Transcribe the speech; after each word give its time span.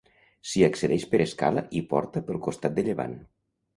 S'hi 0.51 0.63
accedeix 0.67 1.03
per 1.11 1.21
escala 1.27 1.63
i 1.81 1.85
porta 1.93 2.25
pel 2.31 2.41
costat 2.49 2.77
de 2.81 2.87
llevant. 2.89 3.15